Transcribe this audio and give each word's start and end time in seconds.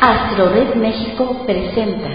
AstroRed 0.00 0.76
México 0.76 1.44
presenta. 1.46 2.08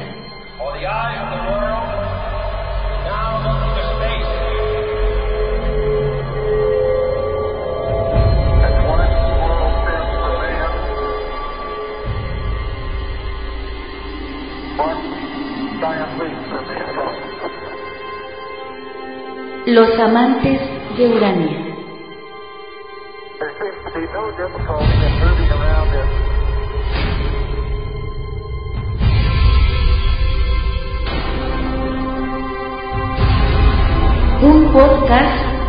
Los 19.67 19.99
amantes 19.99 20.59
de 20.97 21.07
Urania. 21.07 21.65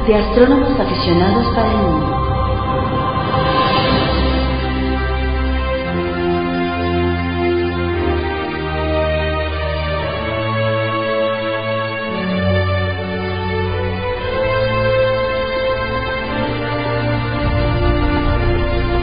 De 0.07 0.15
astrónomos 0.15 0.79
aficionados 0.79 1.47
para 1.55 1.71
el 1.71 1.77
mundo. 1.79 2.17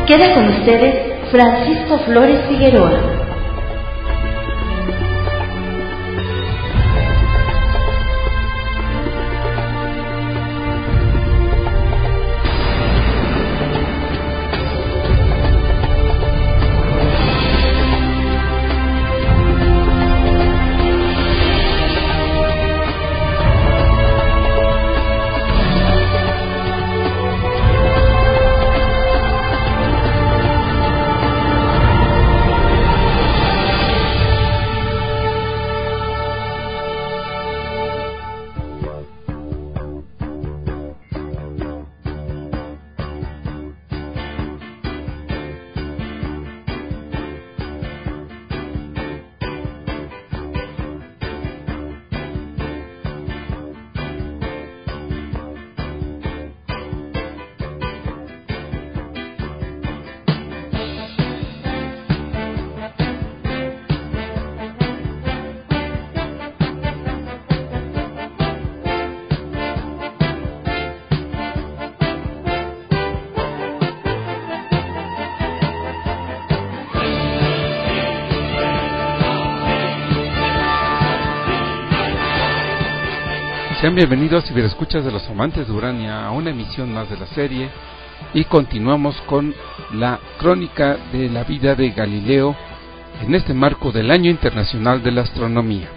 Queda 0.07 0.33
con 0.35 0.47
ustedes 0.49 1.31
Francisco 1.31 1.97
Flores 2.05 2.39
Figueroa. 2.47 3.22
Sean 83.83 83.95
bienvenidos 83.95 84.49
y 84.49 84.57
escuchas 84.61 85.03
de 85.03 85.11
los 85.11 85.27
amantes 85.27 85.67
de 85.67 85.73
Urania 85.73 86.25
a 86.25 86.31
una 86.31 86.51
emisión 86.51 86.93
más 86.93 87.09
de 87.09 87.17
la 87.17 87.27
serie. 87.27 87.69
Y 88.33 88.45
continuamos 88.45 89.19
con 89.23 89.53
la 89.91 90.21
crónica 90.37 90.95
de 91.11 91.29
la 91.29 91.43
vida 91.43 91.75
de 91.75 91.89
Galileo 91.89 92.55
en 93.21 93.35
este 93.35 93.53
marco 93.53 93.91
del 93.91 94.09
Año 94.09 94.31
Internacional 94.31 95.03
de 95.03 95.11
la 95.11 95.23
Astronomía. 95.23 95.89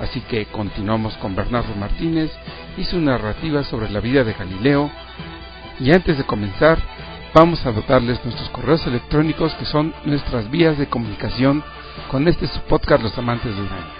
Así 0.00 0.20
que 0.22 0.46
continuamos 0.46 1.16
con 1.18 1.36
Bernardo 1.36 1.76
Martínez 1.76 2.32
y 2.76 2.82
su 2.82 3.00
narrativa 3.00 3.62
sobre 3.62 3.88
la 3.88 4.00
vida 4.00 4.24
de 4.24 4.32
Galileo. 4.32 4.90
Y 5.78 5.92
antes 5.92 6.18
de 6.18 6.24
comenzar 6.24 6.76
vamos 7.32 7.64
a 7.66 7.70
dotarles 7.70 8.24
nuestros 8.24 8.48
correos 8.48 8.84
electrónicos 8.88 9.54
que 9.54 9.64
son 9.64 9.94
nuestras 10.06 10.50
vías 10.50 10.76
de 10.76 10.88
comunicación 10.88 11.62
con 12.10 12.26
este 12.26 12.48
su 12.48 12.58
podcast 12.62 13.00
Los 13.00 13.16
Amantes 13.16 13.54
de 13.54 13.62
Urania 13.62 13.99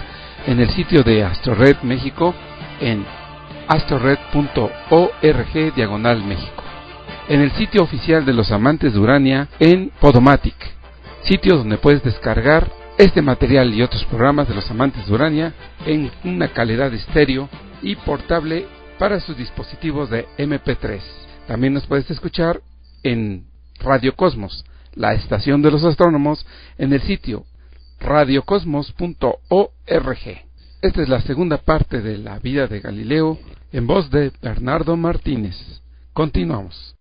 en 0.46 0.60
el 0.60 0.70
sitio 0.70 1.02
de 1.02 1.24
Astrored 1.24 1.78
México 1.82 2.32
en 2.80 3.04
astrored.org 3.66 5.74
diagonal 5.74 6.22
México, 6.24 6.62
en 7.28 7.40
el 7.40 7.50
sitio 7.52 7.82
oficial 7.82 8.24
de 8.24 8.32
los 8.32 8.52
amantes 8.52 8.92
de 8.92 9.00
Urania 9.00 9.48
en 9.58 9.90
Podomatic, 10.00 10.54
sitio 11.22 11.56
donde 11.56 11.78
puedes 11.78 12.04
descargar 12.04 12.70
este 13.02 13.20
material 13.20 13.74
y 13.74 13.82
otros 13.82 14.04
programas 14.04 14.46
de 14.46 14.54
los 14.54 14.70
amantes 14.70 15.06
de 15.06 15.12
Urania 15.12 15.52
en 15.86 16.12
una 16.22 16.52
calidad 16.52 16.94
estéreo 16.94 17.48
y 17.82 17.96
portable 17.96 18.64
para 18.96 19.18
sus 19.18 19.36
dispositivos 19.36 20.08
de 20.08 20.24
MP3. 20.38 21.00
También 21.48 21.74
nos 21.74 21.84
puedes 21.86 22.08
escuchar 22.10 22.60
en 23.02 23.46
Radio 23.80 24.14
Cosmos, 24.14 24.64
la 24.94 25.14
estación 25.14 25.62
de 25.62 25.72
los 25.72 25.82
astrónomos, 25.82 26.46
en 26.78 26.92
el 26.92 27.02
sitio 27.02 27.44
radiocosmos.org. 27.98 30.18
Esta 30.82 31.02
es 31.02 31.08
la 31.08 31.22
segunda 31.22 31.58
parte 31.58 32.02
de 32.02 32.18
la 32.18 32.38
vida 32.38 32.68
de 32.68 32.80
Galileo 32.80 33.36
en 33.72 33.88
voz 33.88 34.10
de 34.10 34.30
Bernardo 34.40 34.96
Martínez. 34.96 35.56
Continuamos. 36.12 36.94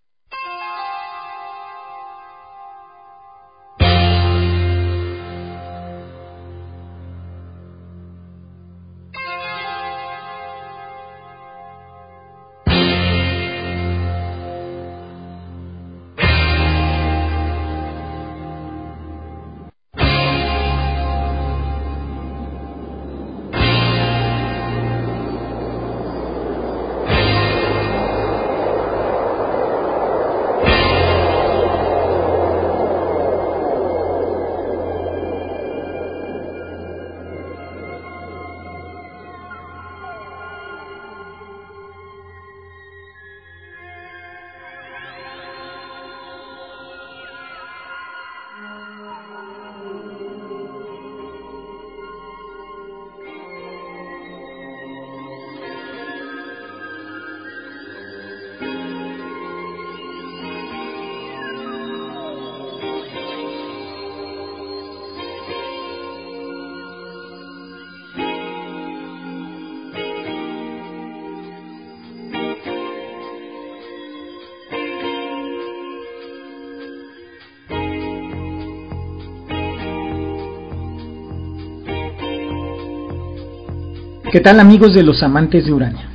¿Qué 84.32 84.40
tal 84.40 84.60
amigos 84.60 84.94
de 84.94 85.02
los 85.02 85.22
amantes 85.22 85.66
de 85.66 85.74
Urania? 85.74 86.08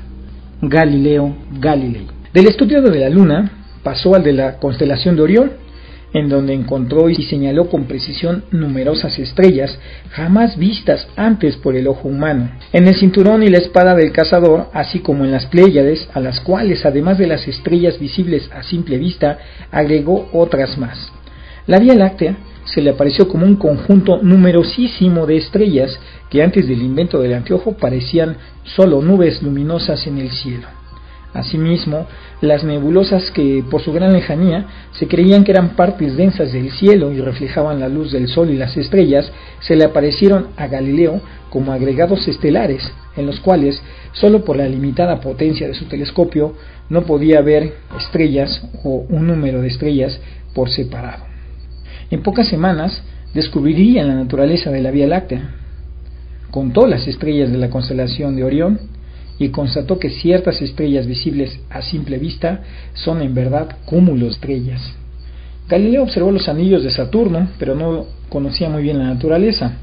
Galileo 0.60 1.36
Galilei. 1.60 2.08
Del 2.34 2.48
estudio 2.48 2.82
de 2.82 3.00
la 3.00 3.12
Luna 3.12 3.52
pasó 3.84 4.16
al 4.16 4.24
de 4.24 4.34
la 4.34 4.58
constelación 4.58 5.16
de 5.16 5.22
Orión, 5.22 5.52
en 6.14 6.28
donde 6.28 6.56
encontró 6.56 7.12
y 7.12 7.22
señaló 7.26 7.70
con 7.70 7.84
precisión 7.84 8.46
numerosas 8.50 9.20
estrellas 9.20 9.78
jamás 10.10 10.58
vistas 10.58 11.08
antes 11.16 11.58
por 11.58 11.76
el 11.76 11.88
ojo 11.88 12.08
humano, 12.08 12.50
en 12.74 12.88
el 12.88 12.96
cinturón 12.96 13.44
y 13.44 13.50
la 13.50 13.60
espada 13.60 13.94
del 13.94 14.12
cazador, 14.12 14.70
así 14.74 14.98
como 14.98 15.24
en 15.24 15.32
las 15.32 15.46
Pléyades, 15.46 16.10
a 16.12 16.20
las 16.20 16.40
cuales, 16.40 16.88
además 16.88 17.20
de 17.20 17.28
las 17.28 17.48
estrellas 17.48 18.00
visibles 18.00 18.50
a 18.52 18.64
simple 18.64 18.98
vista, 18.98 19.38
agregó 19.70 20.28
otras 20.34 20.76
más. 20.80 21.12
La 21.68 21.78
Vía 21.78 21.94
Láctea 21.94 22.36
se 22.66 22.82
le 22.82 22.90
apareció 22.90 23.28
como 23.28 23.46
un 23.46 23.56
conjunto 23.56 24.22
numerosísimo 24.22 25.26
de 25.26 25.38
estrellas 25.38 25.98
que 26.30 26.44
antes 26.44 26.68
del 26.68 26.82
invento 26.82 27.20
del 27.20 27.34
anteojo 27.34 27.78
parecían 27.78 28.38
solo 28.64 29.02
nubes 29.02 29.42
luminosas 29.42 30.06
en 30.08 30.18
el 30.18 30.32
cielo. 30.32 30.68
Asimismo, 31.34 32.08
las 32.42 32.64
nebulosas 32.64 33.30
que 33.32 33.64
por 33.70 33.82
su 33.82 33.94
gran 33.94 34.14
lejanía 34.14 34.66
se 34.92 35.08
creían 35.08 35.44
que 35.44 35.52
eran 35.52 35.76
partes 35.76 36.18
densas 36.18 36.52
del 36.52 36.72
cielo 36.72 37.12
y 37.12 37.22
reflejaban 37.22 37.80
la 37.80 37.90
luz 37.90 38.12
del 38.12 38.28
sol 38.28 38.50
y 38.50 38.58
las 38.58 38.76
estrellas, 38.78 39.32
se 39.60 39.76
le 39.76 39.86
aparecieron 39.86 40.48
a 40.58 40.68
Galileo 40.68 41.22
como 41.50 41.74
agregados 41.74 42.28
estelares, 42.28 42.92
en 43.16 43.26
los 43.26 43.40
cuales, 43.40 43.82
solo 44.14 44.44
por 44.44 44.58
la 44.58 44.68
limitada 44.68 45.20
potencia 45.20 45.68
de 45.68 45.74
su 45.74 45.86
telescopio, 45.86 46.54
no 46.90 47.04
podía 47.04 47.42
ver 47.42 47.74
estrellas 48.00 48.62
o 48.84 49.06
un 49.10 49.28
número 49.28 49.62
de 49.62 49.68
estrellas 49.68 50.20
por 50.54 50.70
separado. 50.70 51.26
En 52.10 52.24
pocas 52.24 52.48
semanas 52.48 53.04
descubriría 53.34 54.04
la 54.04 54.16
naturaleza 54.16 54.72
de 54.72 54.82
la 54.82 54.92
Vía 54.92 55.08
Láctea. 55.08 55.52
Contó 56.52 56.88
las 56.88 57.08
estrellas 57.08 57.52
de 57.52 57.58
la 57.58 57.70
constelación 57.70 58.36
de 58.36 58.44
Orión 58.44 58.80
y 59.40 59.50
constató 59.50 60.00
que 60.00 60.10
ciertas 60.10 60.62
estrellas 60.62 61.06
visibles 61.06 61.60
a 61.70 61.82
simple 61.82 62.18
vista 62.18 62.64
son 62.94 63.22
en 63.22 63.34
verdad 63.34 63.78
cúmulos 63.86 64.30
de 64.30 64.34
estrellas. 64.36 64.94
Galileo 65.68 66.04
observó 66.04 66.32
los 66.32 66.48
anillos 66.48 66.84
de 66.84 66.92
Saturno, 66.92 67.50
pero 67.60 67.76
no 67.76 68.06
conocía 68.30 68.70
muy 68.70 68.84
bien 68.84 69.00
la 69.00 69.14
naturaleza. 69.14 69.74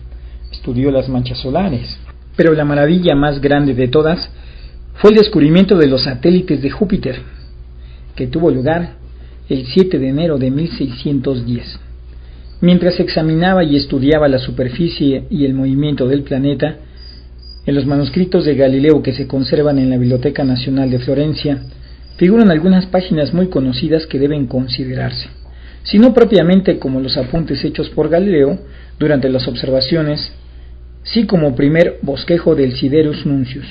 Estudió 0.50 0.90
las 0.90 1.08
manchas 1.08 1.38
solares. 1.38 1.98
Pero 2.36 2.52
la 2.54 2.64
maravilla 2.64 3.14
más 3.14 3.40
grande 3.40 3.74
de 3.74 3.88
todas 3.88 4.30
fue 4.94 5.10
el 5.10 5.16
descubrimiento 5.16 5.76
de 5.76 5.86
los 5.86 6.04
satélites 6.04 6.62
de 6.62 6.70
Júpiter, 6.70 7.20
que 8.16 8.26
tuvo 8.26 8.50
lugar 8.50 8.94
el 9.48 9.66
7 9.66 9.98
de 9.98 10.08
enero 10.08 10.38
de 10.38 10.50
1610. 10.50 11.80
Mientras 12.64 12.98
examinaba 12.98 13.62
y 13.62 13.76
estudiaba 13.76 14.26
la 14.26 14.38
superficie 14.38 15.24
y 15.28 15.44
el 15.44 15.52
movimiento 15.52 16.08
del 16.08 16.22
planeta, 16.22 16.78
en 17.66 17.74
los 17.74 17.84
manuscritos 17.84 18.46
de 18.46 18.54
Galileo 18.54 19.02
que 19.02 19.12
se 19.12 19.26
conservan 19.26 19.78
en 19.78 19.90
la 19.90 19.98
Biblioteca 19.98 20.44
Nacional 20.44 20.90
de 20.90 20.98
Florencia, 20.98 21.60
figuran 22.16 22.50
algunas 22.50 22.86
páginas 22.86 23.34
muy 23.34 23.48
conocidas 23.48 24.06
que 24.06 24.18
deben 24.18 24.46
considerarse, 24.46 25.28
si 25.82 25.98
no 25.98 26.14
propiamente 26.14 26.78
como 26.78 27.00
los 27.00 27.18
apuntes 27.18 27.62
hechos 27.66 27.90
por 27.90 28.08
Galileo 28.08 28.58
durante 28.98 29.28
las 29.28 29.46
observaciones, 29.46 30.32
sí 31.02 31.26
como 31.26 31.54
primer 31.54 31.98
bosquejo 32.00 32.54
del 32.54 32.72
Siderus 32.76 33.26
Nuncius. 33.26 33.66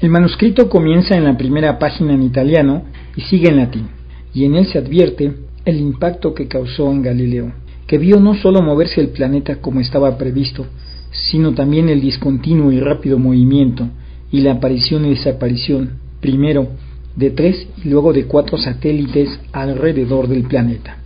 El 0.00 0.08
manuscrito 0.08 0.70
comienza 0.70 1.18
en 1.18 1.24
la 1.24 1.36
primera 1.36 1.78
página 1.78 2.14
en 2.14 2.22
italiano 2.22 2.84
y 3.14 3.20
sigue 3.20 3.50
en 3.50 3.58
latín, 3.58 3.88
y 4.32 4.46
en 4.46 4.54
él 4.54 4.64
se 4.68 4.78
advierte 4.78 5.34
el 5.66 5.76
impacto 5.76 6.32
que 6.32 6.48
causó 6.48 6.90
en 6.90 7.02
Galileo 7.02 7.61
que 7.92 7.98
vio 7.98 8.18
no 8.20 8.34
solo 8.34 8.62
moverse 8.62 9.02
el 9.02 9.08
planeta 9.08 9.56
como 9.56 9.78
estaba 9.78 10.16
previsto, 10.16 10.64
sino 11.10 11.52
también 11.52 11.90
el 11.90 12.00
discontinuo 12.00 12.72
y 12.72 12.80
rápido 12.80 13.18
movimiento 13.18 13.86
y 14.30 14.40
la 14.40 14.52
aparición 14.52 15.04
y 15.04 15.10
desaparición, 15.10 15.98
primero 16.18 16.68
de 17.16 17.32
tres 17.32 17.68
y 17.84 17.90
luego 17.90 18.14
de 18.14 18.24
cuatro 18.24 18.56
satélites 18.56 19.38
alrededor 19.52 20.26
del 20.26 20.44
planeta. 20.44 20.96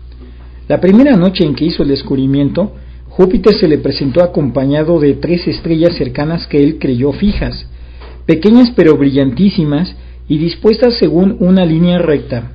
La 0.68 0.80
primera 0.80 1.16
noche 1.16 1.44
en 1.44 1.56
que 1.56 1.64
hizo 1.64 1.82
el 1.82 1.88
descubrimiento, 1.88 2.76
Júpiter 3.08 3.56
se 3.56 3.66
le 3.66 3.78
presentó 3.78 4.22
acompañado 4.22 5.00
de 5.00 5.14
tres 5.14 5.44
estrellas 5.48 5.96
cercanas 5.96 6.46
que 6.46 6.62
él 6.62 6.78
creyó 6.78 7.10
fijas, 7.10 7.66
pequeñas 8.26 8.70
pero 8.76 8.96
brillantísimas 8.96 9.92
y 10.28 10.38
dispuestas 10.38 10.94
según 11.00 11.36
una 11.40 11.66
línea 11.66 11.98
recta, 11.98 12.52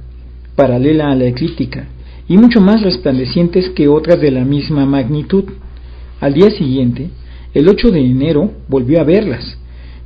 paralela 0.55 1.11
a 1.11 1.15
la 1.15 1.25
eclíptica, 1.25 1.89
y 2.31 2.37
mucho 2.37 2.61
más 2.61 2.81
resplandecientes 2.81 3.71
que 3.71 3.89
otras 3.89 4.21
de 4.21 4.31
la 4.31 4.45
misma 4.45 4.85
magnitud. 4.85 5.43
Al 6.21 6.33
día 6.33 6.49
siguiente, 6.49 7.09
el 7.53 7.67
8 7.67 7.91
de 7.91 7.99
enero, 7.99 8.53
volvió 8.69 9.01
a 9.01 9.03
verlas, 9.03 9.57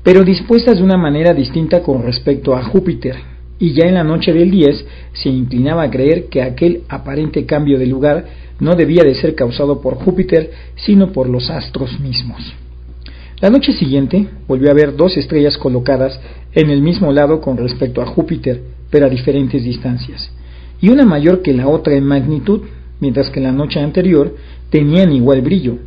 pero 0.02 0.24
dispuestas 0.24 0.78
de 0.78 0.84
una 0.84 0.98
manera 0.98 1.36
distinta 1.36 1.84
con 1.84 2.02
respecto 2.02 2.56
a 2.56 2.64
Júpiter, 2.64 3.16
y 3.60 3.74
ya 3.74 3.86
en 3.86 3.94
la 3.94 4.04
noche 4.04 4.34
del 4.34 4.50
10 4.50 4.86
se 5.14 5.30
inclinaba 5.30 5.84
a 5.84 5.92
creer 5.92 6.26
que 6.26 6.42
aquel 6.42 6.82
aparente 6.90 7.46
cambio 7.46 7.78
de 7.78 7.86
lugar 7.86 8.26
no 8.60 8.74
debía 8.74 9.04
de 9.04 9.14
ser 9.14 9.36
causado 9.36 9.80
por 9.80 9.94
Júpiter, 9.94 10.50
sino 10.78 11.12
por 11.12 11.30
los 11.30 11.52
astros 11.52 12.00
mismos. 12.00 12.42
La 13.40 13.52
noche 13.52 13.72
siguiente 13.72 14.26
volvió 14.48 14.72
a 14.72 14.74
ver 14.74 14.96
dos 14.96 15.16
estrellas 15.16 15.60
colocadas 15.60 16.20
en 16.54 16.72
el 16.72 16.82
mismo 16.82 17.12
lado 17.12 17.40
con 17.40 17.58
respecto 17.58 18.02
a 18.02 18.08
Júpiter, 18.08 18.64
pero 18.90 19.06
a 19.06 19.10
diferentes 19.10 19.64
distancias 19.64 20.32
y 20.82 20.90
una 20.90 21.06
mayor 21.06 21.42
que 21.42 21.54
la 21.54 21.68
otra 21.68 21.94
en 21.96 22.06
magnitud, 22.06 22.62
mientras 23.00 23.30
que 23.30 23.40
la 23.40 23.52
noche 23.52 23.80
anterior 23.80 24.36
tenían 24.70 25.12
igual 25.12 25.42
brillo, 25.42 25.78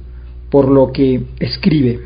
por 0.50 0.69
lo 0.70 0.93
que 0.93 1.23
escribe, 1.40 2.00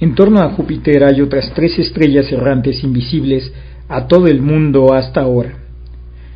en 0.00 0.14
torno 0.14 0.40
a 0.40 0.50
Júpiter 0.50 1.02
hay 1.02 1.20
otras 1.20 1.52
tres 1.54 1.76
estrellas 1.78 2.30
errantes 2.30 2.84
invisibles 2.84 3.52
a 3.88 4.06
todo 4.06 4.28
el 4.28 4.40
mundo 4.40 4.92
hasta 4.94 5.22
ahora. 5.22 5.54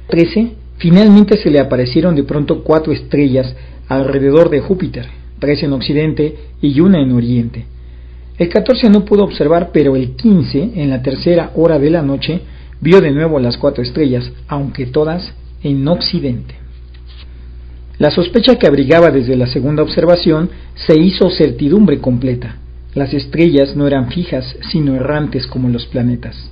Trece, 0.09 0.55
finalmente 0.79 1.38
se 1.38 1.50
le 1.50 1.61
aparecieron 1.61 2.17
de 2.17 2.25
pronto 2.25 2.65
cuatro 2.65 2.93
estrellas 2.93 3.55
alrededor 3.88 4.50
de 4.50 4.61
Júpiter, 4.61 5.06
tres 5.38 5.62
en 5.62 5.73
occidente 5.73 6.37
y 6.61 6.81
una 6.81 7.00
en 7.00 7.12
oriente. 7.12 7.67
El 8.37 8.49
14 8.49 8.91
no 8.91 9.05
pudo 9.05 9.23
observar, 9.25 9.70
pero 9.73 9.94
el 9.94 10.17
15, 10.17 10.73
en 10.75 10.91
la 10.91 11.03
tercera 11.03 11.53
hora 11.55 11.79
de 11.79 11.91
la 11.91 12.03
noche, 12.03 12.41
vio 12.81 13.00
de 13.00 13.12
nuevo 13.12 13.38
las 13.38 13.58
cuatro 13.58 13.85
estrellas, 13.85 14.32
aunque 14.49 14.87
todas 14.87 15.32
en 15.63 15.87
Occidente. 15.89 16.55
La 17.99 18.11
sospecha 18.11 18.57
que 18.57 18.67
abrigaba 18.67 19.11
desde 19.11 19.37
la 19.37 19.47
segunda 19.47 19.83
observación 19.83 20.51
se 20.75 20.99
hizo 20.99 21.31
certidumbre 21.31 22.01
completa. 22.01 22.57
Las 22.95 23.15
estrellas 23.15 23.77
no 23.77 23.87
eran 23.87 24.11
fijas, 24.11 24.57
sino 24.71 24.95
errantes 24.97 25.47
como 25.47 25.69
los 25.69 25.87
planetas. 25.87 26.51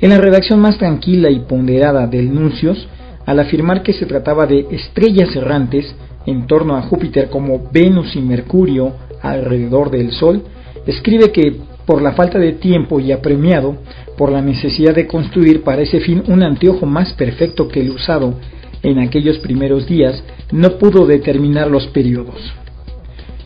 En 0.00 0.10
la 0.10 0.18
redacción 0.18 0.60
más 0.60 0.78
tranquila 0.78 1.30
y 1.30 1.40
ponderada 1.40 2.06
del 2.06 2.32
Nuncios, 2.32 2.88
al 3.26 3.40
afirmar 3.40 3.82
que 3.82 3.92
se 3.92 4.06
trataba 4.06 4.46
de 4.46 4.66
estrellas 4.70 5.34
errantes 5.36 5.94
en 6.24 6.46
torno 6.46 6.76
a 6.76 6.82
Júpiter 6.82 7.28
como 7.28 7.68
Venus 7.72 8.16
y 8.16 8.20
Mercurio 8.20 8.94
alrededor 9.20 9.90
del 9.90 10.12
Sol, 10.12 10.42
escribe 10.86 11.32
que 11.32 11.56
por 11.84 12.00
la 12.00 12.12
falta 12.12 12.38
de 12.38 12.52
tiempo 12.52 13.00
y 13.00 13.12
apremiado 13.12 13.76
por 14.18 14.32
la 14.32 14.42
necesidad 14.42 14.94
de 14.94 15.06
construir 15.06 15.62
para 15.62 15.80
ese 15.80 16.00
fin 16.00 16.24
un 16.26 16.42
anteojo 16.42 16.84
más 16.84 17.14
perfecto 17.14 17.68
que 17.68 17.80
el 17.80 17.90
usado 17.90 18.34
en 18.82 18.98
aquellos 18.98 19.38
primeros 19.38 19.86
días, 19.86 20.22
no 20.52 20.78
pudo 20.78 21.06
determinar 21.06 21.70
los 21.70 21.86
periodos. 21.86 22.52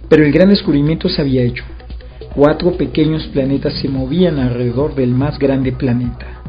Pero 0.08 0.24
el 0.24 0.32
gran 0.32 0.48
descubrimiento 0.48 1.08
se 1.08 1.20
había 1.20 1.42
hecho. 1.42 1.64
Cuatro 2.34 2.72
pequeños 2.72 3.26
planetas 3.28 3.74
se 3.74 3.88
movían 3.88 4.38
alrededor 4.38 4.94
del 4.94 5.10
más 5.10 5.38
grande 5.38 5.72
planeta, 5.72 6.42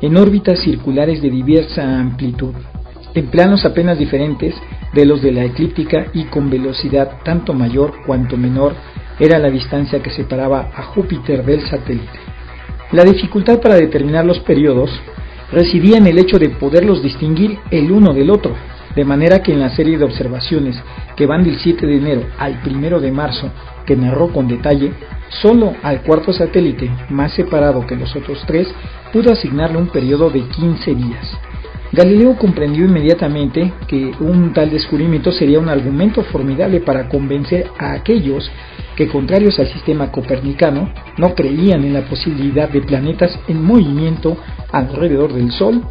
en 0.00 0.16
órbitas 0.16 0.60
circulares 0.60 1.22
de 1.22 1.30
diversa 1.30 2.00
amplitud, 2.00 2.54
en 3.14 3.26
planos 3.28 3.64
apenas 3.64 3.98
diferentes 3.98 4.54
de 4.92 5.04
los 5.04 5.22
de 5.22 5.30
la 5.30 5.44
eclíptica 5.44 6.08
y 6.12 6.24
con 6.24 6.50
velocidad 6.50 7.18
tanto 7.24 7.54
mayor 7.54 7.94
cuanto 8.04 8.36
menor 8.36 8.74
era 9.20 9.38
la 9.38 9.50
distancia 9.50 10.02
que 10.02 10.10
separaba 10.10 10.70
a 10.74 10.82
Júpiter 10.82 11.44
del 11.44 11.60
satélite. 11.68 12.18
La 12.92 13.04
dificultad 13.04 13.60
para 13.60 13.76
determinar 13.76 14.24
los 14.24 14.40
periodos 14.40 14.90
residía 15.52 15.98
en 15.98 16.08
el 16.08 16.18
hecho 16.18 16.40
de 16.40 16.48
poderlos 16.48 17.00
distinguir 17.00 17.56
el 17.70 17.92
uno 17.92 18.12
del 18.12 18.30
otro, 18.30 18.56
de 18.96 19.04
manera 19.04 19.44
que 19.44 19.52
en 19.52 19.60
la 19.60 19.70
serie 19.70 19.96
de 19.96 20.04
observaciones 20.04 20.76
que 21.14 21.24
van 21.24 21.44
del 21.44 21.56
7 21.60 21.86
de 21.86 21.96
enero 21.96 22.26
al 22.36 22.58
1 22.66 22.98
de 22.98 23.12
marzo, 23.12 23.48
que 23.86 23.94
narró 23.94 24.32
con 24.32 24.48
detalle, 24.48 24.92
solo 25.28 25.74
al 25.84 26.02
cuarto 26.02 26.32
satélite, 26.32 26.90
más 27.10 27.32
separado 27.32 27.86
que 27.86 27.94
los 27.94 28.14
otros 28.16 28.42
tres, 28.44 28.66
pudo 29.12 29.32
asignarle 29.32 29.78
un 29.78 29.88
periodo 29.88 30.28
de 30.28 30.40
15 30.40 30.94
días. 30.94 31.38
Galileo 31.92 32.36
comprendió 32.36 32.84
inmediatamente 32.84 33.72
que 33.86 34.10
un 34.18 34.52
tal 34.52 34.70
descubrimiento 34.70 35.30
sería 35.30 35.60
un 35.60 35.68
argumento 35.68 36.24
formidable 36.24 36.80
para 36.80 37.08
convencer 37.08 37.66
a 37.78 37.92
aquellos 37.92 38.50
que, 39.00 39.08
contrarios 39.08 39.58
al 39.58 39.66
sistema 39.68 40.12
copernicano, 40.12 40.92
no 41.16 41.34
creían 41.34 41.84
en 41.84 41.94
la 41.94 42.02
posibilidad 42.02 42.68
de 42.68 42.82
planetas 42.82 43.30
en 43.48 43.64
movimiento 43.64 44.36
alrededor 44.72 45.32
del 45.32 45.50
Sol 45.52 45.82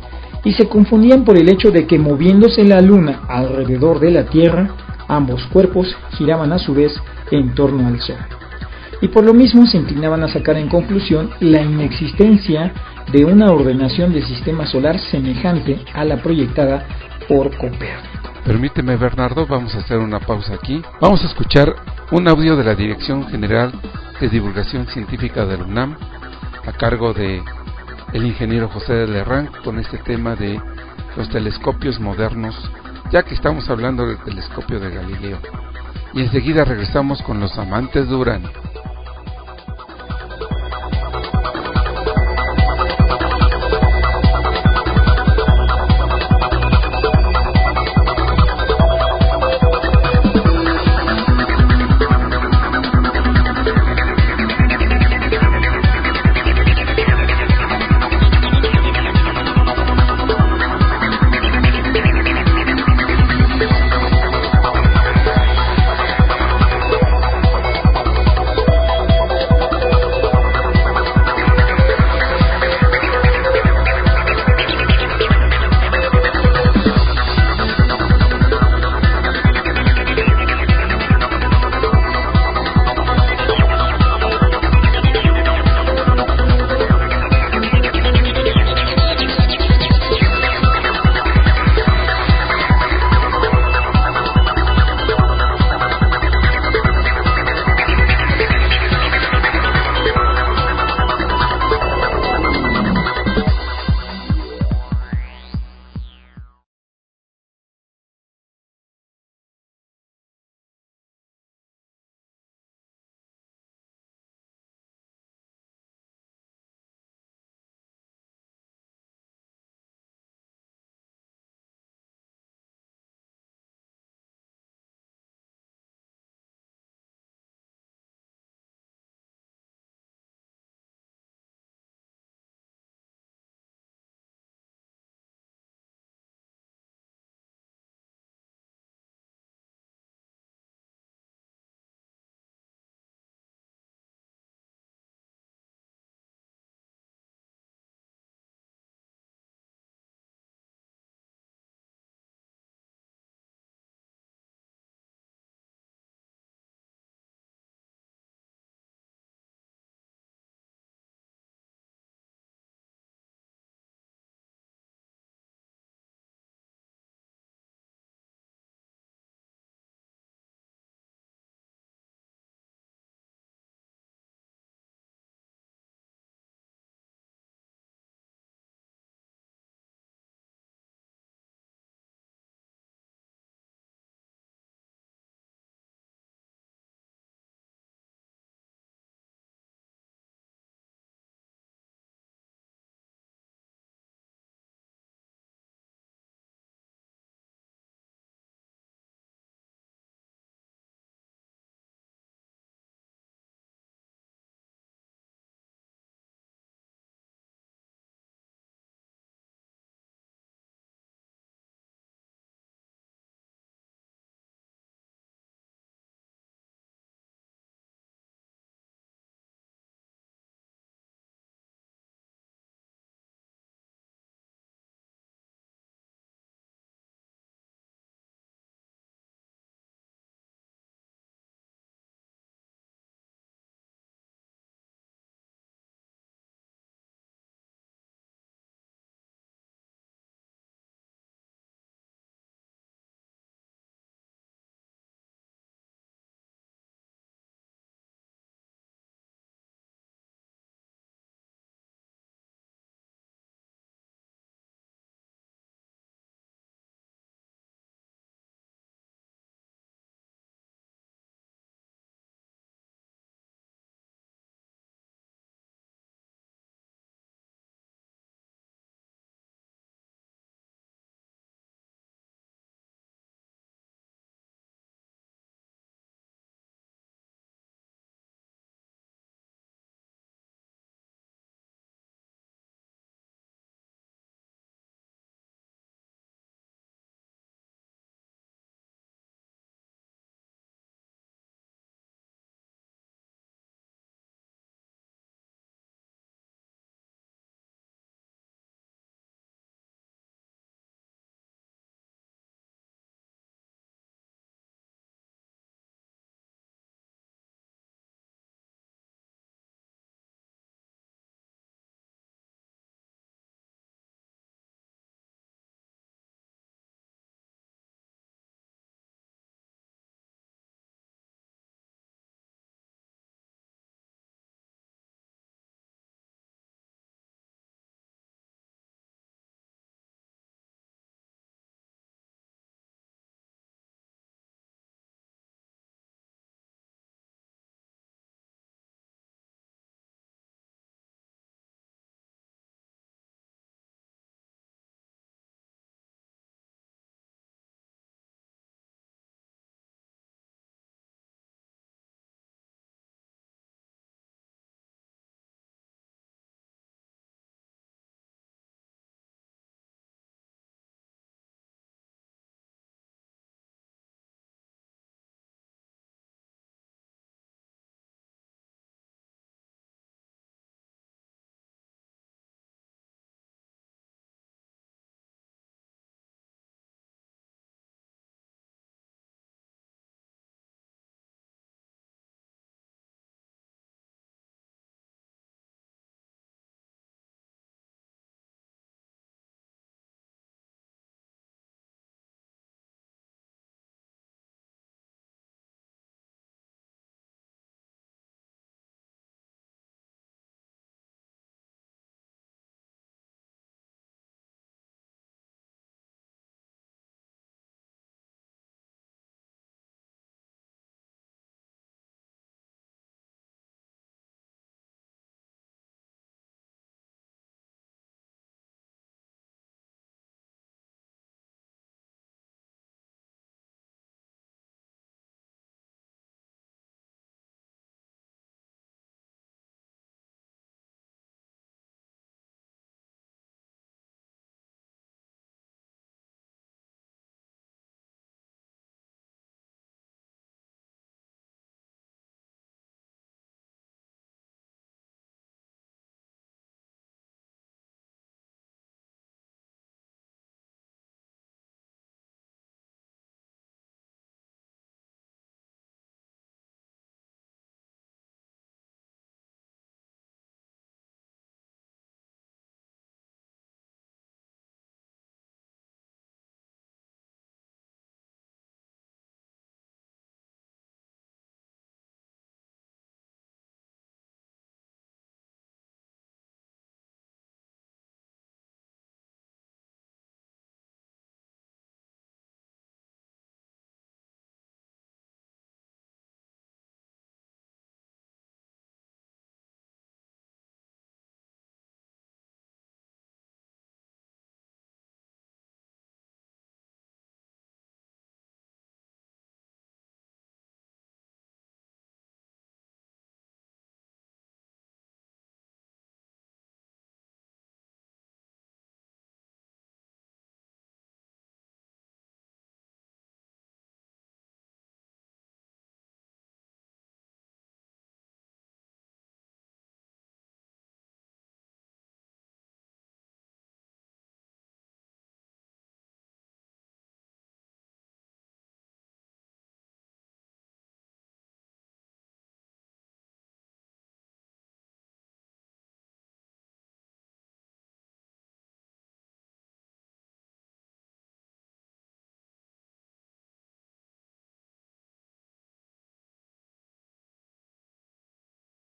y 0.43 0.53
se 0.53 0.69
confundían 0.69 1.25
por 1.25 1.35
el 1.35 1.49
hecho 1.49 1.71
de 1.71 1.87
que 1.87 1.97
moviéndose 1.97 2.63
la 2.63 2.81
Luna 2.81 3.21
alrededor 3.27 3.99
de 3.99 4.11
la 4.11 4.25
Tierra, 4.25 4.69
ambos 5.07 5.43
cuerpos 5.47 5.87
giraban 6.11 6.53
a 6.53 6.59
su 6.59 6.75
vez 6.75 6.93
en 7.31 7.55
torno 7.55 7.87
al 7.87 7.99
Sol. 7.99 8.17
y 9.01 9.07
por 9.07 9.23
lo 9.23 9.33
mismo 9.33 9.65
se 9.65 9.77
inclinaban 9.77 10.21
a 10.23 10.27
sacar 10.27 10.57
en 10.57 10.69
conclusión 10.69 11.31
la 11.39 11.63
inexistencia 11.63 12.73
de 13.11 13.25
una 13.25 13.51
ordenación 13.51 14.13
del 14.13 14.25
sistema 14.25 14.67
solar 14.67 14.99
semejante 14.99 15.79
a 15.95 16.03
la 16.03 16.17
proyectada 16.17 16.85
por 17.27 17.49
Copérnico. 17.57 18.33
Permíteme 18.45 18.97
Bernardo, 18.97 19.47
vamos 19.47 19.73
a 19.73 19.79
hacer 19.79 19.97
una 19.97 20.19
pausa 20.19 20.53
aquí. 20.53 20.81
Vamos 20.99 21.23
a 21.23 21.27
escuchar 21.27 21.75
un 22.11 22.27
audio 22.27 22.55
de 22.55 22.63
la 22.63 22.73
Dirección 22.73 23.27
General 23.27 23.71
de 24.19 24.29
Divulgación 24.29 24.87
Científica 24.87 25.45
del 25.45 25.61
UNAM 25.61 25.95
a 26.65 26.71
cargo 26.71 27.13
de 27.13 27.43
el 28.13 28.25
ingeniero 28.25 28.67
José 28.67 28.93
de 28.93 29.07
Lerrán 29.07 29.51
con 29.63 29.77
este 29.77 29.99
tema 29.99 30.35
de 30.35 30.59
los 31.15 31.29
telescopios 31.29 31.99
modernos, 31.99 32.55
ya 33.11 33.21
que 33.21 33.35
estamos 33.35 33.69
hablando 33.69 34.07
del 34.07 34.17
telescopio 34.23 34.79
de 34.79 34.89
Galileo. 34.89 35.37
Y 36.13 36.21
enseguida 36.21 36.65
regresamos 36.65 37.21
con 37.21 37.39
los 37.39 37.55
amantes 37.59 38.09
de 38.09 38.15
Urano. 38.15 38.49